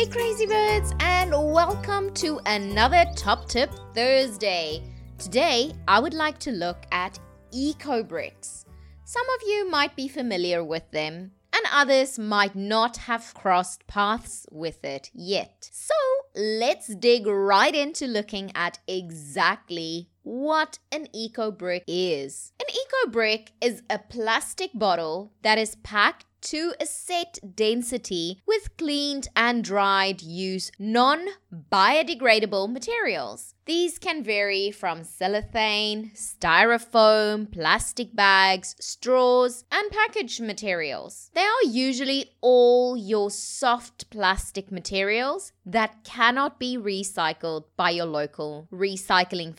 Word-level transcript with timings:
Hey, 0.00 0.06
crazy 0.06 0.46
birds, 0.46 0.94
and 1.00 1.30
welcome 1.30 2.10
to 2.14 2.40
another 2.46 3.04
Top 3.16 3.50
Tip 3.50 3.70
Thursday. 3.94 4.82
Today, 5.18 5.74
I 5.86 6.00
would 6.00 6.14
like 6.14 6.38
to 6.38 6.52
look 6.52 6.86
at 6.90 7.18
eco 7.52 8.02
bricks. 8.02 8.64
Some 9.04 9.28
of 9.28 9.42
you 9.46 9.68
might 9.68 9.94
be 9.96 10.08
familiar 10.08 10.64
with 10.64 10.90
them, 10.90 11.32
and 11.52 11.66
others 11.70 12.18
might 12.18 12.56
not 12.56 12.96
have 12.96 13.34
crossed 13.34 13.86
paths 13.88 14.46
with 14.50 14.82
it 14.86 15.10
yet. 15.12 15.68
So, 15.70 15.94
let's 16.34 16.94
dig 16.94 17.26
right 17.26 17.74
into 17.74 18.06
looking 18.06 18.52
at 18.54 18.78
exactly 18.88 20.08
what 20.22 20.78
an 20.92 21.06
eco 21.12 21.50
brick 21.50 21.84
is. 21.86 22.52
An 22.60 22.66
eco 22.68 23.10
brick 23.10 23.52
is 23.60 23.82
a 23.88 23.98
plastic 23.98 24.70
bottle 24.74 25.32
that 25.42 25.58
is 25.58 25.76
packed 25.76 26.26
to 26.40 26.74
a 26.80 26.86
set 26.86 27.38
density 27.54 28.40
with 28.46 28.76
cleaned 28.76 29.28
and 29.36 29.62
dried 29.64 30.22
use 30.22 30.70
non 30.78 31.26
biodegradable 31.70 32.70
materials. 32.70 33.54
These 33.66 33.98
can 33.98 34.24
vary 34.24 34.70
from 34.70 35.04
cellophane, 35.04 36.10
styrofoam, 36.14 37.50
plastic 37.52 38.16
bags, 38.16 38.74
straws, 38.80 39.64
and 39.70 39.90
packaged 39.90 40.40
materials. 40.40 41.30
They 41.34 41.42
are 41.42 41.70
usually 41.70 42.32
all 42.40 42.96
your 42.96 43.30
soft 43.30 44.10
plastic 44.10 44.72
materials 44.72 45.52
that 45.64 46.02
cannot 46.02 46.58
be 46.58 46.76
recycled 46.76 47.64
by 47.76 47.90
your 47.90 48.06
local 48.06 48.66
recycling 48.72 49.56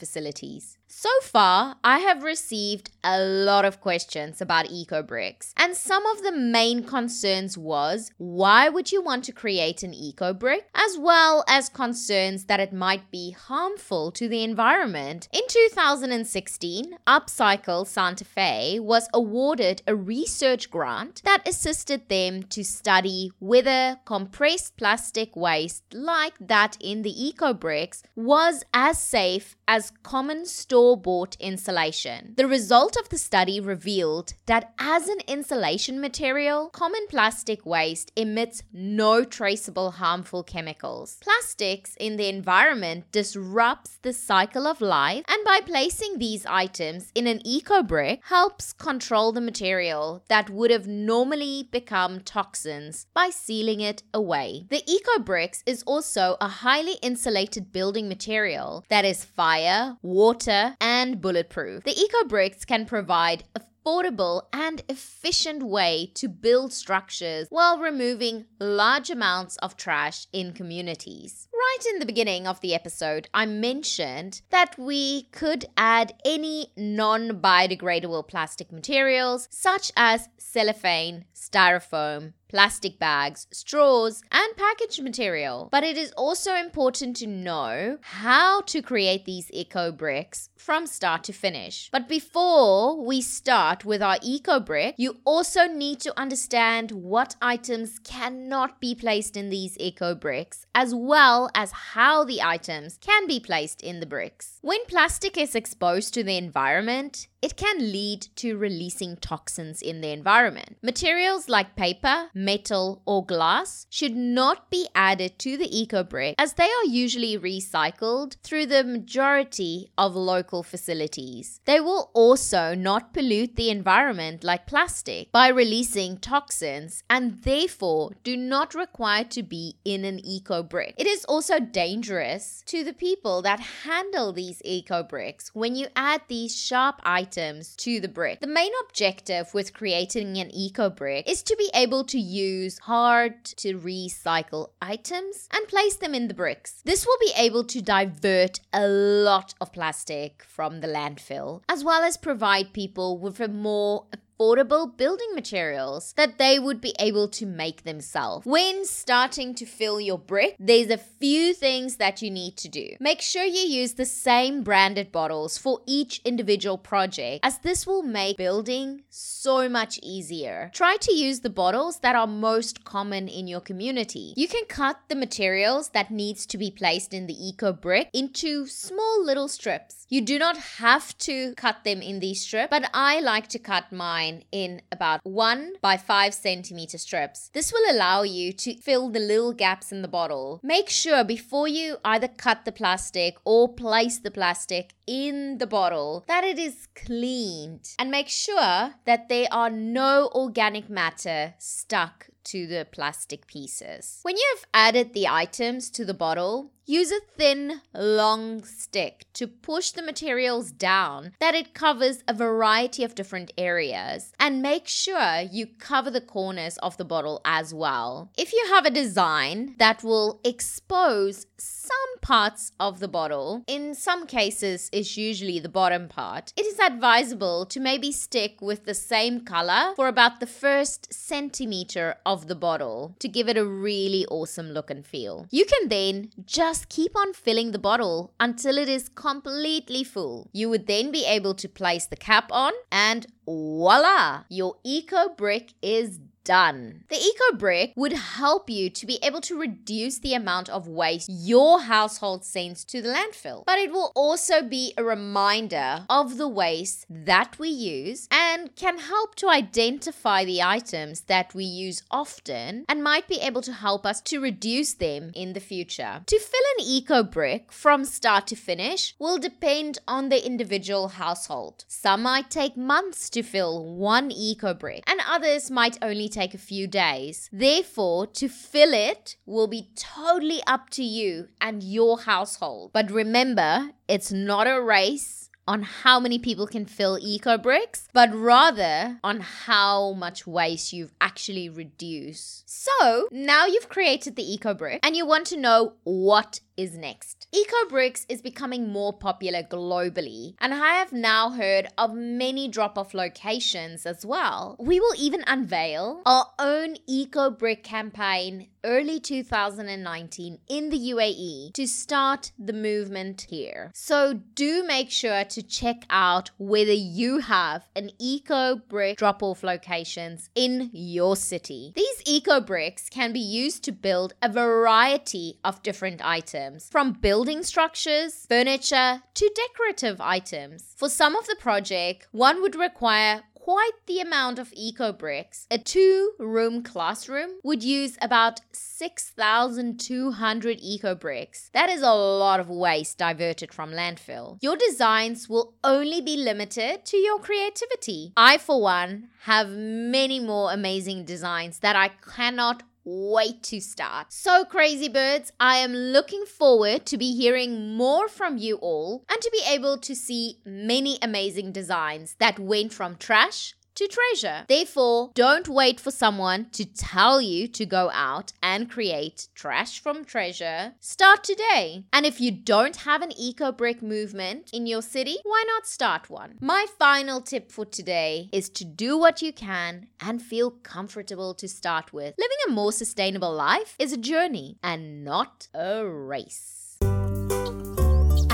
facilities. 0.52 0.78
So 0.94 1.10
far, 1.24 1.78
I 1.86 2.00
have 2.00 2.22
received 2.22 2.92
a 3.02 3.18
lot 3.24 3.64
of 3.64 3.80
questions 3.80 4.42
about 4.42 4.70
eco 4.70 5.02
bricks, 5.02 5.54
and 5.56 5.76
some 5.76 6.06
of 6.06 6.22
the 6.22 6.34
main 6.34 6.84
concerns 6.84 7.58
was 7.58 8.12
why 8.18 8.68
would 8.68 8.92
you 8.92 9.02
want 9.02 9.24
to 9.24 9.32
create 9.32 9.84
an 9.84 9.94
eco 9.94 10.34
brick, 10.34 10.68
as 10.76 10.98
well 10.98 11.46
as 11.48 11.70
concerns 11.70 12.46
that 12.46 12.60
it 12.60 12.74
might 12.74 13.10
be 13.10 13.32
harmful 13.32 14.12
to 14.12 14.28
the 14.28 14.44
environment. 14.44 15.30
In 15.32 15.42
2016, 15.48 16.98
Upcycle 17.08 17.88
Santa 17.88 18.26
Fe 18.26 18.78
was 18.78 19.08
awarded 19.14 19.82
a 19.88 19.96
research 19.96 20.70
grant 20.70 21.22
that 21.24 21.48
assisted 21.48 22.10
them 22.10 22.44
to 22.44 22.66
study 22.66 23.32
whether 23.40 23.98
compressed 24.04 24.76
plastic 24.76 25.38
waste 25.38 25.86
like 25.94 26.34
that 26.42 26.78
in 26.82 27.02
the 27.02 27.28
eco 27.28 27.54
bricks 27.54 28.04
was 28.14 28.66
as 28.74 29.02
safe 29.02 29.56
as 29.70 29.94
common 30.04 30.41
store 30.45 30.97
bought 30.97 31.36
insulation. 31.39 32.34
The 32.38 32.47
result 32.47 32.97
of 32.97 33.09
the 33.09 33.17
study 33.17 33.59
revealed 33.59 34.34
that 34.45 34.73
as 34.80 35.08
an 35.08 35.20
insulation 35.28 36.02
material, 36.02 36.70
common 36.70 37.06
plastic 37.09 37.66
waste 37.66 38.11
emits 38.16 38.64
no 38.73 39.23
traceable 39.23 39.92
harmful 39.92 40.44
chemicals. 40.44 41.17
Plastics 41.22 41.95
in 42.00 42.17
the 42.17 42.28
environment 42.28 43.11
disrupts 43.11 44.00
the 44.02 44.14
cycle 44.14 44.67
of 44.67 44.82
life, 44.82 45.23
and 45.27 45.43
by 45.45 45.61
placing 45.66 46.17
these 46.17 46.45
items 46.45 47.11
in 47.16 47.27
an 47.27 47.42
eco 47.45 47.83
brick 47.83 48.21
helps 48.26 48.73
control 48.73 49.32
the 49.32 49.42
material 49.42 50.23
that 50.27 50.49
would 50.49 50.71
have 50.71 50.87
normally 50.87 51.67
become 51.71 52.20
toxins 52.21 53.05
by 53.14 53.30
sealing 53.30 53.82
it 53.82 54.04
away. 54.14 54.66
The 54.70 54.83
eco 54.86 55.20
bricks 55.20 55.64
is 55.66 55.83
also 55.83 56.37
a 56.42 56.48
highly 56.48 56.98
insulated 57.02 57.71
building 57.71 58.08
material 58.08 58.86
that 58.89 59.05
is 59.05 59.23
fire 59.23 59.52
fire, 59.52 59.98
water, 60.31 60.77
and 60.80 61.19
bulletproof. 61.19 61.83
The 61.83 61.99
eco 61.99 62.23
bricks 62.25 62.64
can 62.64 62.86
provide 62.86 63.43
affordable 63.53 64.43
and 64.53 64.81
efficient 64.87 65.61
way 65.61 66.09
to 66.15 66.30
build 66.30 66.71
structures 66.71 67.47
while 67.49 67.80
removing 67.80 68.45
large 68.58 69.09
amounts 69.09 69.58
of 69.58 69.75
trash 69.75 70.27
in 70.31 70.53
communities. 70.53 71.49
Right 71.61 71.94
in 71.94 71.99
the 71.99 72.08
beginning 72.08 72.48
of 72.48 72.60
the 72.61 72.73
episode, 72.73 73.30
I 73.36 73.45
mentioned 73.45 74.42
that 74.49 74.80
we 74.80 75.27
could 75.32 75.66
add 75.77 76.16
any 76.26 76.72
non 76.76 77.39
biodegradable 77.39 78.27
plastic 78.27 78.72
materials 78.72 79.48
such 79.52 79.92
as 79.95 80.27
cellophane, 80.39 81.26
styrofoam, 81.36 82.33
plastic 82.52 82.99
bags, 82.99 83.48
straws, 83.52 84.22
and 84.30 84.58
packaged 84.58 85.02
material. 85.02 85.70
But 85.72 85.86
it 85.86 85.98
is 85.98 86.11
also 86.17 86.55
important 86.55 87.16
to 87.17 87.27
know 87.27 87.98
how 88.02 88.61
to 88.64 88.82
create 88.82 89.23
these 89.23 89.49
eco 89.54 89.92
bricks 89.92 90.49
from 90.58 90.86
start 90.86 91.23
to 91.23 91.33
finish. 91.33 91.89
But 91.92 92.10
before 92.10 93.02
we 93.04 93.22
start 93.22 93.86
with 93.86 94.02
our 94.02 94.17
eco 94.22 94.60
brick, 94.60 94.95
you 94.98 95.17
also 95.23 95.66
need 95.67 96.02
to 96.02 96.20
understand 96.20 96.92
what 96.92 97.36
items 97.42 97.99
cannot 97.99 98.82
be 98.82 98.95
placed 98.95 99.38
in 99.38 99.49
these 99.49 99.78
eco 99.80 100.14
bricks, 100.14 100.66
as 100.76 100.93
well 100.93 101.49
as 101.54 101.72
how 101.72 102.23
the 102.23 102.42
items 102.42 102.98
can 103.02 103.28
be 103.28 103.39
placed 103.39 103.82
in 103.82 104.00
the 104.00 104.06
bricks. 104.06 104.58
When 104.62 104.86
plastic 104.86 105.38
is 105.38 105.56
exposed 105.56 106.14
to 106.14 106.23
the 106.23 106.38
environment, 106.38 107.28
it 107.42 107.58
can 107.58 107.80
lead 107.80 108.28
to 108.36 108.56
releasing 108.56 109.18
toxins 109.18 109.82
in 109.82 110.02
the 110.02 110.10
environment. 110.10 110.78
Materials 110.84 111.50
like 111.50 111.76
paper, 111.76 112.30
metal, 112.36 113.02
or 113.06 113.26
glass 113.26 113.88
should 113.90 114.16
not 114.16 114.70
be 114.70 114.88
added 114.94 115.40
to 115.40 115.58
the 115.58 115.76
eco 115.76 116.04
brick 116.04 116.36
as 116.38 116.54
they 116.54 116.66
are 116.66 116.86
usually 116.86 117.38
recycled 117.38 118.36
through 118.44 118.68
the 118.68 118.84
majority 118.84 119.92
of 119.98 120.16
local 120.16 120.62
facilities. 120.62 121.60
They 121.66 121.80
will 121.80 122.12
also 122.14 122.76
not 122.76 123.14
pollute 123.14 123.56
the 123.56 123.72
environment 123.72 124.44
like 124.44 124.68
plastic 124.68 125.32
by 125.32 125.48
releasing 125.48 126.18
toxins 126.18 127.04
and 127.10 127.42
therefore 127.44 128.12
do 128.24 128.38
not 128.38 128.75
require 128.75 129.24
to 129.25 129.42
be 129.42 129.78
in 129.84 130.06
an 130.06 130.19
eco 130.24 130.62
brick. 130.62 130.94
It 130.98 131.08
is 131.08 131.25
also 131.25 131.60
dangerous 131.60 132.62
to 132.68 132.84
the 132.84 132.94
people 132.94 133.42
that 133.42 133.60
handle 133.60 134.31
these 134.31 134.62
eco 134.63 135.02
bricks 135.02 135.50
when 135.56 135.75
you 135.75 135.88
add 135.96 136.22
these 136.28 136.56
sharp 136.56 137.00
items 137.04 137.31
items 137.31 137.75
to 137.77 138.00
the 138.01 138.07
brick. 138.07 138.42
The 138.42 138.47
main 138.47 138.71
objective 138.88 139.53
with 139.53 139.74
creating 139.74 140.38
an 140.38 140.53
eco 140.53 140.89
brick 140.89 141.30
is 141.30 141.42
to 141.44 141.56
be 141.56 141.69
able 141.74 142.03
to 142.06 142.19
use 142.19 142.80
hard 142.80 143.45
to 143.45 143.77
recycle 143.80 144.71
items 144.81 145.47
and 145.51 145.68
place 145.68 145.95
them 145.95 146.13
in 146.13 146.27
the 146.27 146.33
bricks. 146.33 146.81
This 146.83 147.06
will 147.06 147.18
be 147.21 147.31
able 147.38 147.63
to 147.65 147.81
divert 147.81 148.59
a 148.74 148.88
lot 148.88 149.53
of 149.62 149.71
plastic 149.71 150.44
from 150.44 150.81
the 150.81 150.88
landfill, 150.88 151.62
as 151.69 151.83
well 151.83 152.03
as 152.03 152.18
provide 152.18 152.74
people 152.74 153.18
with 153.18 153.39
a 153.39 153.48
more 153.48 154.06
affordable 154.42 154.96
building 154.98 155.30
materials 155.36 156.13
that 156.18 156.38
they 156.38 156.57
would 156.57 156.81
be 156.81 156.94
able 157.00 157.28
to 157.28 157.46
make 157.46 157.84
themselves. 157.84 158.46
When 158.46 158.86
starting 158.86 159.54
to 159.56 159.66
fill 159.66 160.02
your 160.02 160.18
brick, 160.18 160.56
there's 160.60 160.90
a 160.90 160.98
few 160.98 161.54
things 161.54 161.98
that 161.98 162.22
you 162.22 162.31
need 162.31 162.57
to 162.57 162.69
do. 162.69 162.96
Make 163.00 163.22
sure 163.22 163.44
you 163.44 163.62
use 163.62 163.94
the 163.94 164.06
same 164.06 164.63
branded 164.63 165.12
bottles 165.12 165.57
for 165.57 165.81
each 165.86 166.22
individual 166.25 166.78
project, 166.78 167.46
as 167.46 167.60
this 167.60 167.86
will 167.86 168.04
make 168.04 168.38
building 168.38 169.04
so 169.10 169.69
much 169.69 170.00
easier. 170.02 170.72
Try 170.74 170.98
to 171.02 171.13
use 171.13 171.42
the 171.42 171.50
bottles 171.50 172.00
that 172.00 172.16
are 172.16 172.28
most 172.28 172.84
common 172.84 173.28
in 173.28 173.48
your 173.48 173.62
community. 173.62 174.34
You 174.36 174.48
can 174.48 174.66
cut 174.66 175.02
the 175.08 175.16
materials 175.16 175.90
that 175.90 176.10
needs 176.10 176.46
to 176.48 176.58
be 176.58 176.72
placed 176.72 177.14
in 177.14 177.28
the 177.28 177.48
eco 177.48 177.74
brick 177.74 178.10
into 178.14 178.66
small 178.66 179.24
little 179.24 179.48
strips. 179.48 180.08
You 180.10 180.22
do 180.22 180.40
not 180.40 180.58
have 180.58 181.18
to 181.20 181.54
cut 181.56 181.84
them 181.84 182.02
in 182.02 182.20
these 182.20 182.42
strips, 182.42 182.70
but 182.72 182.90
I 182.94 183.20
like 183.20 183.48
to 183.50 183.60
cut 183.60 183.92
mine 183.92 184.31
in 184.51 184.81
about 184.92 185.22
1 185.24 185.74
by 185.81 185.98
5 185.98 186.33
centimeter 186.33 186.98
strips. 186.98 187.50
This 187.54 187.72
will 187.72 187.95
allow 187.95 188.24
you 188.24 188.54
to 188.54 188.75
fill 188.78 189.10
the 189.10 189.19
little 189.19 189.54
gaps 189.54 189.92
in 189.92 190.01
the 190.01 190.07
bottle. 190.07 190.60
Make 190.63 190.89
sure 190.89 191.24
before 191.24 191.68
you 191.68 191.98
either 192.04 192.28
cut 192.28 192.66
the 192.66 192.72
plastic 192.72 193.38
or 193.45 193.74
place 193.74 194.19
the 194.19 194.31
plastic 194.31 194.94
in 195.07 195.57
the 195.57 195.68
bottle 195.68 196.24
that 196.28 196.44
it 196.44 196.57
is 196.57 196.88
cleaned 196.95 197.89
and 198.00 198.10
make 198.10 198.30
sure 198.30 198.95
that 199.06 199.28
there 199.30 199.48
are 199.51 199.69
no 199.69 200.30
organic 200.34 200.89
matter 200.89 201.54
stuck 201.57 202.30
to 202.44 202.68
the 202.68 202.88
plastic 202.92 203.48
pieces. 203.48 204.19
When 204.24 204.36
you 204.36 204.56
have 204.56 204.66
added 204.74 205.13
the 205.13 205.27
items 205.27 205.89
to 205.92 206.06
the 206.06 206.13
bottle, 206.13 206.72
use 206.92 207.10
a 207.10 207.22
thin, 207.38 207.80
long 207.94 208.66
stick 208.66 209.26
to 209.34 209.48
push 209.48 209.92
the 209.92 210.02
materials 210.02 210.74
down 210.74 211.32
that 211.40 211.56
it 211.56 211.74
covers 211.74 212.22
a 212.28 212.34
variety 212.34 213.02
of 213.02 213.16
different 213.16 213.50
areas 213.58 214.34
and 214.38 214.62
make 214.62 214.90
sure 214.90 215.40
you 215.50 215.66
cover 215.80 216.12
the 216.12 216.20
corners 216.20 216.78
of 216.80 216.98
the 216.98 217.06
bottle 217.06 217.40
as 217.46 217.74
well. 217.74 218.30
If 218.38 218.52
you 218.52 218.66
have 218.72 218.86
a 218.86 218.90
design 218.90 219.76
that 219.80 220.04
will 220.04 220.42
expose 220.44 221.46
some 221.58 221.98
parts 222.22 222.74
of 222.78 223.00
the 223.00 223.08
bottle, 223.08 223.64
in 223.68 223.96
some 223.96 224.28
cases 224.28 224.90
it's 224.92 225.16
usually 225.16 225.60
the 225.60 225.70
bottom 225.70 226.10
part, 226.10 226.52
it 226.58 226.66
is 226.66 226.78
advisable 226.78 227.66
to 227.68 227.80
maybe 227.80 228.12
stick 228.12 228.62
with 228.62 228.84
the 228.84 228.94
same 228.94 229.40
color 229.46 229.94
for 229.96 230.10
about 230.10 230.42
the 230.42 230.46
first 230.46 231.14
centimeter 231.14 232.16
of 232.26 232.50
the 232.50 232.56
bottle 232.56 233.16
to 233.20 233.30
give 233.30 233.48
it 233.48 233.56
a 233.56 233.66
really 233.66 234.26
awesome 234.26 234.72
look 234.72 234.90
and 234.90 235.06
feel. 235.06 235.48
You 235.52 235.64
can 235.64 235.88
then 235.88 236.32
just 236.81 236.89
keep 236.89 237.16
on 237.16 237.33
filling 237.33 237.72
the 237.72 237.80
bottle 237.80 238.33
until 238.39 238.78
it 238.78 238.89
is 238.89 239.10
completely 239.10 240.04
full. 240.04 240.50
You 240.51 240.69
would 240.69 240.88
then 240.88 241.12
be 241.12 241.25
able 241.25 241.54
to 241.56 241.69
place 241.69 242.07
the 242.07 242.16
cap 242.16 242.50
on 242.51 242.74
and 242.92 243.28
voila, 243.45 244.44
your 244.50 244.78
eco 244.83 245.30
brick 245.30 245.74
is 245.81 246.19
done. 246.44 247.04
The 247.10 247.18
Eco 247.18 247.58
Brick 247.58 247.94
would 247.96 248.14
help 248.14 248.70
you 248.70 248.90
to 248.90 249.06
be 249.06 249.20
able 249.24 249.42
to 249.42 249.60
reduce 249.60 250.20
the 250.20 250.34
amount 250.34 250.70
of 250.70 250.88
waste 250.88 251.30
your 251.30 251.82
household 251.82 252.44
sends 252.46 252.84
to 252.86 253.02
the 253.02 253.10
landfill. 253.10 253.64
But 253.66 253.80
it 253.80 253.92
will 253.92 254.12
also 254.16 254.62
be 254.62 254.94
a 254.98 255.04
reminder 255.04 256.06
of 256.10 256.38
the 256.38 256.48
waste 256.48 257.06
that 257.10 257.60
we 257.60 257.70
use 257.70 258.28
and 258.32 258.76
can 258.76 259.00
help 259.00 259.36
to 259.36 259.50
identify 259.50 260.44
the 260.44 260.62
items 260.62 261.22
that 261.22 261.54
we 261.54 261.64
use 261.64 262.04
often 262.10 262.86
and 262.88 263.04
might 263.04 263.28
be 263.28 263.40
able 263.40 263.62
to 263.62 263.74
help 263.74 264.06
us 264.06 264.22
to 264.22 264.40
reduce 264.40 264.94
them 264.94 265.32
in 265.36 265.54
the 265.54 265.60
future. 265.60 266.22
To 266.26 266.40
fill 266.40 266.62
an 266.78 266.86
Eco 266.86 267.24
Brick 267.24 267.72
from 267.72 268.06
start 268.06 268.48
to 268.48 268.56
finish 268.56 269.16
will 269.20 269.38
depend 269.38 270.00
on 270.08 270.30
the 270.30 270.46
individual 270.46 271.10
household. 271.10 271.86
Some 271.88 272.24
might 272.24 272.50
take 272.50 272.76
months 272.78 273.30
to 273.32 273.44
fill 273.44 273.86
one 273.86 274.32
Eco 274.32 274.74
Brick 274.74 275.04
and 275.08 275.20
others 275.28 275.70
might 275.70 275.98
only 276.02 276.30
take 276.31 276.54
a 276.54 276.57
few 276.57 276.88
days. 276.88 277.50
Therefore, 277.51 278.25
to 278.28 278.48
fill 278.48 278.94
it 278.94 279.36
will 279.45 279.68
be 279.68 279.89
totally 279.95 280.62
up 280.66 280.89
to 280.92 281.04
you 281.04 281.50
and 281.60 281.83
your 281.83 282.22
household. 282.22 282.92
But 282.94 283.12
remember, 283.12 283.92
it's 284.07 284.31
not 284.31 284.68
a 284.68 284.81
race 284.81 285.42
on 285.68 285.83
how 285.83 286.19
many 286.19 286.39
people 286.39 286.68
can 286.68 286.86
fill 286.86 287.18
eco 287.22 287.57
bricks, 287.57 288.07
but 288.13 288.33
rather 288.33 289.19
on 289.24 289.39
how 289.39 290.13
much 290.13 290.48
waste 290.48 290.92
you've 290.92 291.13
actually 291.22 291.69
reduced. 291.69 292.63
So 292.69 293.30
now 293.31 293.66
you've 293.66 293.89
created 293.89 294.36
the 294.36 294.54
eco 294.54 294.74
brick 294.74 295.00
and 295.04 295.16
you 295.16 295.25
want 295.25 295.48
to 295.48 295.57
know 295.57 295.94
what 296.04 296.60
is 296.78 296.98
next. 296.98 297.48
EcoBricks 297.54 298.26
is 298.30 298.42
becoming 298.42 298.92
more 298.92 299.14
popular 299.14 299.64
globally, 299.64 300.56
and 300.60 300.74
I 300.74 300.94
have 300.94 301.12
now 301.12 301.50
heard 301.52 301.88
of 301.98 302.14
many 302.14 302.68
drop 302.68 302.98
off 302.98 303.14
locations 303.14 304.06
as 304.06 304.26
well. 304.26 304.76
We 304.80 305.00
will 305.00 305.16
even 305.18 305.44
unveil 305.48 306.22
our 306.26 306.48
own 306.60 306.96
EcoBrick 307.10 307.84
campaign 307.84 308.68
early 308.84 309.20
2019 309.20 310.58
in 310.68 310.90
the 310.90 310.98
UAE 310.98 311.74
to 311.74 311.88
start 311.88 312.52
the 312.58 312.74
movement 312.74 313.46
here. 313.50 313.92
So 313.94 314.34
do 314.56 314.84
make 314.84 315.12
sure 315.12 315.44
to 315.44 315.62
check 315.62 316.06
out 316.10 316.50
whether 316.58 316.92
you 316.92 317.40
have 317.40 317.86
an 317.96 318.12
EcoBrick 318.20 319.18
drop 319.18 319.44
off 319.44 319.64
locations 319.64 320.50
in 320.56 320.90
your 320.94 321.36
city. 321.36 321.94
These 321.96 322.42
EcoBricks 322.42 323.10
can 323.10 323.34
be 323.34 323.40
used 323.40 323.84
to 323.84 323.92
build 323.92 324.34
a 324.42 324.50
variety 324.50 325.60
of 325.64 325.84
different 325.84 326.26
items 326.26 326.61
items, 326.62 326.88
from 326.90 327.13
building 327.13 327.63
structures, 327.63 328.46
furniture, 328.48 329.24
to 329.34 329.52
decorative 329.56 330.22
items. 330.22 330.94
For 330.98 331.10
some 331.10 331.36
of 331.36 331.48
the 331.48 331.56
project, 331.60 332.28
one 332.31 332.62
would 332.62 332.75
require 332.75 333.42
quite 333.54 333.92
the 334.08 334.19
amount 334.19 334.58
of 334.58 334.74
eco 334.74 335.13
bricks. 335.13 335.68
A 335.69 335.78
two 335.78 336.31
room 336.40 336.81
classroom 336.81 337.60
would 337.63 337.84
use 337.84 338.18
about 338.19 338.62
6,200 338.72 340.80
eco 340.81 341.13
bricks. 341.13 341.69
That 341.74 341.90
is 341.90 342.02
a 342.02 342.12
lot 342.12 342.60
of 342.60 342.69
waste 342.69 343.19
diverted 343.19 343.72
from 343.72 343.92
landfill. 343.92 344.58
Your 344.62 344.75
designs 344.75 345.48
will 345.48 345.75
only 345.84 346.22
be 346.22 346.38
limited 346.38 347.06
to 347.06 347.18
your 347.18 347.38
creativity. 347.40 348.34
I, 348.36 348.58
for 348.58 348.81
one, 348.81 349.28
have 349.44 349.69
many 349.69 350.40
more 350.40 350.72
amazing 350.72 351.25
designs 351.25 351.78
that 351.80 351.96
I 351.96 352.10
cannot 352.36 352.81
wait 353.03 353.63
to 353.63 353.80
start. 353.80 354.31
So, 354.31 354.65
crazy 354.65 355.09
birds, 355.09 355.51
I 355.59 355.77
am 355.77 355.94
looking 355.94 356.45
forward 356.45 357.06
to 357.07 357.18
be 357.18 357.36
hearing 357.36 357.95
more 357.95 358.27
from 358.27 358.57
you 358.57 358.77
all 358.77 359.24
and 359.30 359.42
to 359.42 359.50
be 359.51 359.62
able 359.68 359.98
to 359.98 360.15
see 360.15 360.59
many 360.65 361.18
amazing 361.21 361.71
designs 361.71 362.36
that 362.39 362.59
went 362.59 362.94
from 362.94 363.15
trash 363.15 363.75
to 363.96 364.08
treasure. 364.08 364.66
Therefore, 364.68 365.32
don't 365.34 365.68
wait 365.68 366.00
for 366.00 366.12
someone 366.12 366.68
to 366.72 366.86
tell 366.86 367.42
you 367.42 367.68
to 367.70 367.86
go 367.86 368.10
out 368.14 368.54
and 368.62 368.90
create 368.90 369.48
trash 369.56 370.00
from 370.00 370.26
treasure. 370.26 370.94
Start 371.00 371.44
today. 371.44 372.06
And 372.14 372.26
if 372.26 372.40
you 372.40 372.52
don't 372.52 372.98
have 372.98 373.22
an 373.22 373.32
eco 373.38 373.72
brick 373.72 374.02
movement 374.02 374.70
in 374.74 374.86
your 374.86 375.02
city, 375.02 375.38
why 375.44 375.64
not 375.68 375.88
start 375.88 376.30
one? 376.30 376.58
My 376.62 376.86
final 376.98 377.42
tip 377.42 377.72
for 377.72 377.86
today 377.86 378.50
is 378.52 378.70
to 378.70 378.86
do 378.86 379.18
what 379.18 379.42
you 379.42 379.54
can 379.54 380.08
and 380.20 380.42
feel 380.42 380.72
comfortable 380.72 381.54
to 381.56 381.68
start 381.68 382.14
with. 382.14 382.36
Living 382.38 382.58
a 382.68 382.72
more 382.72 382.92
sustainable 382.92 383.54
life 383.54 383.96
is 384.00 384.14
a 384.14 384.18
journey 384.18 384.78
and 384.84 385.24
not 385.24 385.68
a 385.74 386.06
race. 386.06 386.91